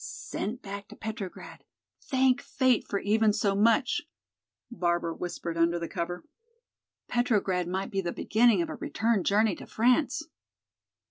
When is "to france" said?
9.57-10.23